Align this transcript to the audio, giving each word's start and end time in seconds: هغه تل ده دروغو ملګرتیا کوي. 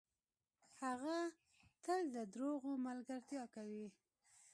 هغه 0.83 1.17
تل 1.83 2.01
ده 2.13 2.23
دروغو 2.33 2.71
ملګرتیا 2.87 3.43
کوي. 3.55 3.87